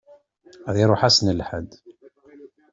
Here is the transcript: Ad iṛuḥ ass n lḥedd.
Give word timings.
Ad 0.69 0.75
iṛuḥ 0.83 1.01
ass 1.07 1.17
n 1.21 1.35
lḥedd. 1.39 1.71